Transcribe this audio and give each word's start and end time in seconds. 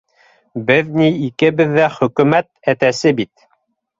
Беҙ 0.69 0.87
ни 1.01 1.09
икебеҙ 1.27 1.75
ҙә 1.77 1.85
хөкөмәт 1.97 2.49
әтәсе 2.75 3.15
бит. 3.23 3.33